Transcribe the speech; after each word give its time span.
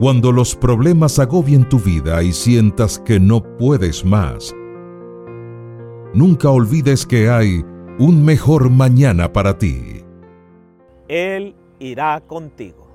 Cuando 0.00 0.32
los 0.32 0.56
problemas 0.56 1.18
agobien 1.18 1.68
tu 1.68 1.78
vida 1.78 2.22
y 2.22 2.32
sientas 2.32 2.98
que 2.98 3.20
no 3.20 3.42
puedes 3.58 4.02
más, 4.02 4.56
nunca 6.14 6.48
olvides 6.48 7.04
que 7.04 7.28
hay 7.28 7.62
un 7.98 8.24
mejor 8.24 8.70
mañana 8.70 9.30
para 9.30 9.58
ti. 9.58 10.02
Él 11.06 11.54
irá 11.78 12.18
contigo. 12.26 12.88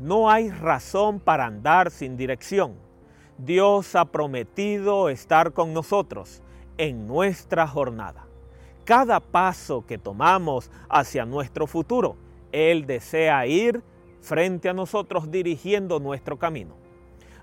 No 0.00 0.28
hay 0.28 0.50
razón 0.50 1.20
para 1.20 1.46
andar 1.46 1.92
sin 1.92 2.16
dirección. 2.16 2.74
Dios 3.38 3.94
ha 3.94 4.06
prometido 4.06 5.08
estar 5.08 5.52
con 5.52 5.72
nosotros 5.72 6.42
en 6.78 7.06
nuestra 7.06 7.68
jornada. 7.68 8.26
Cada 8.84 9.20
paso 9.20 9.86
que 9.86 9.98
tomamos 9.98 10.68
hacia 10.88 11.24
nuestro 11.24 11.68
futuro, 11.68 12.16
Él 12.50 12.86
desea 12.86 13.46
ir 13.46 13.84
frente 14.20 14.68
a 14.68 14.74
nosotros 14.74 15.30
dirigiendo 15.30 15.98
nuestro 15.98 16.38
camino. 16.38 16.74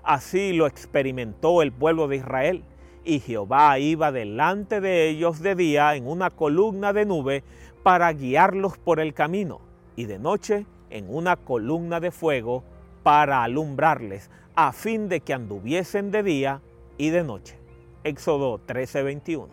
Así 0.02 0.52
lo 0.52 0.66
experimentó 0.66 1.62
el 1.62 1.72
pueblo 1.72 2.08
de 2.08 2.16
Israel 2.16 2.64
y 3.04 3.20
Jehová 3.20 3.78
iba 3.78 4.12
delante 4.12 4.80
de 4.80 5.08
ellos 5.08 5.40
de 5.40 5.54
día 5.54 5.94
en 5.94 6.06
una 6.06 6.30
columna 6.30 6.92
de 6.92 7.04
nube 7.04 7.42
para 7.82 8.12
guiarlos 8.12 8.78
por 8.78 9.00
el 9.00 9.14
camino 9.14 9.60
y 9.96 10.04
de 10.04 10.18
noche 10.18 10.66
en 10.90 11.14
una 11.14 11.36
columna 11.36 12.00
de 12.00 12.10
fuego 12.10 12.64
para 13.02 13.42
alumbrarles 13.42 14.30
a 14.54 14.72
fin 14.72 15.08
de 15.08 15.20
que 15.20 15.34
anduviesen 15.34 16.10
de 16.10 16.22
día 16.22 16.60
y 16.96 17.10
de 17.10 17.24
noche. 17.24 17.58
Éxodo 18.04 18.60
13:21. 18.66 19.48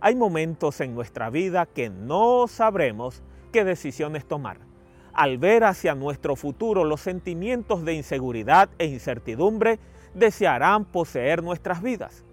Hay 0.00 0.14
momentos 0.14 0.80
en 0.80 0.94
nuestra 0.94 1.30
vida 1.30 1.66
que 1.66 1.90
no 1.90 2.46
sabremos 2.48 3.22
qué 3.52 3.64
decisiones 3.64 4.26
tomar 4.26 4.71
al 5.12 5.38
ver 5.38 5.64
hacia 5.64 5.94
nuestro 5.94 6.36
futuro 6.36 6.84
los 6.84 7.00
sentimientos 7.00 7.84
de 7.84 7.94
inseguridad 7.94 8.70
e 8.78 8.86
incertidumbre, 8.86 9.78
desearán 10.14 10.84
poseer 10.84 11.42
nuestras 11.42 11.82
vidas. 11.82 12.24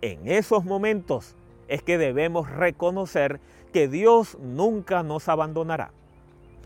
En 0.00 0.28
esos 0.28 0.64
momentos 0.64 1.36
es 1.68 1.82
que 1.82 1.98
debemos 1.98 2.50
reconocer 2.50 3.40
que 3.72 3.88
Dios 3.88 4.36
nunca 4.40 5.02
nos 5.02 5.28
abandonará. 5.28 5.92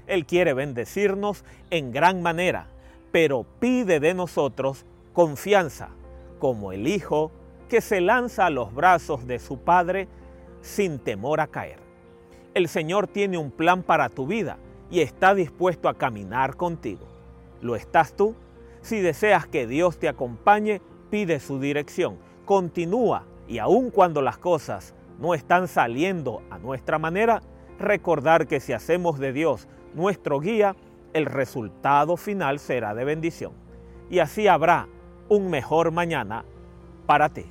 Él 0.06 0.24
quiere 0.26 0.54
bendecirnos 0.54 1.44
en 1.70 1.92
gran 1.92 2.22
manera, 2.22 2.68
pero 3.12 3.44
pide 3.60 4.00
de 4.00 4.14
nosotros 4.14 4.84
confianza, 5.12 5.91
como 6.38 6.72
el 6.72 6.86
Hijo 6.86 7.30
que 7.68 7.80
se 7.80 8.00
lanza 8.00 8.46
a 8.46 8.50
los 8.50 8.74
brazos 8.74 9.26
de 9.26 9.38
su 9.38 9.58
Padre 9.58 10.08
sin 10.60 10.98
temor 10.98 11.41
a 11.41 11.46
caer. 11.46 11.78
El 12.54 12.68
Señor 12.68 13.06
tiene 13.06 13.38
un 13.38 13.50
plan 13.50 13.82
para 13.82 14.08
tu 14.08 14.26
vida 14.26 14.58
y 14.90 15.00
está 15.00 15.34
dispuesto 15.34 15.88
a 15.88 15.94
caminar 15.94 16.56
contigo. 16.56 17.06
¿Lo 17.60 17.76
estás 17.76 18.14
tú? 18.14 18.34
Si 18.80 19.00
deseas 19.00 19.46
que 19.46 19.66
Dios 19.66 19.98
te 19.98 20.08
acompañe, 20.08 20.80
pide 21.10 21.40
su 21.40 21.58
dirección. 21.58 22.18
Continúa 22.44 23.24
y 23.48 23.58
aun 23.58 23.90
cuando 23.90 24.22
las 24.22 24.38
cosas 24.38 24.94
no 25.18 25.34
están 25.34 25.66
saliendo 25.68 26.42
a 26.50 26.58
nuestra 26.58 26.98
manera, 26.98 27.42
recordar 27.78 28.46
que 28.46 28.60
si 28.60 28.72
hacemos 28.72 29.18
de 29.18 29.32
Dios 29.32 29.68
nuestro 29.94 30.40
guía, 30.40 30.76
el 31.14 31.26
resultado 31.26 32.16
final 32.16 32.58
será 32.58 32.94
de 32.94 33.04
bendición. 33.04 33.52
Y 34.10 34.18
así 34.18 34.46
habrá 34.46 34.88
un 35.28 35.50
mejor 35.50 35.90
mañana 35.90 36.44
para 37.06 37.28
ti. 37.30 37.46